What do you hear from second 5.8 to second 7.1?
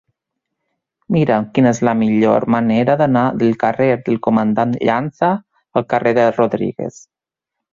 al carrer de Rodríguez.